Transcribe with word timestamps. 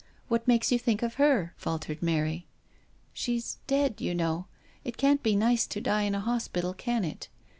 What 0.29 0.47
makes 0.47 0.71
you 0.71 0.79
think 0.79 1.03
of 1.03 1.13
her?" 1.21 1.53
faltered 1.63 2.01
Mary." 2.01 2.47
She's 3.13 3.59
dead, 3.67 4.01
you 4.01 4.15
know. 4.15 4.47
It 4.83 4.97
can't 4.97 5.21
be 5.21 5.35
nice 5.35 5.67
to 5.67 5.79
die 5.79 6.01
in 6.05 6.15
a 6.15 6.19
hospital, 6.19 6.73
can 6.73 7.03
it 7.05 7.29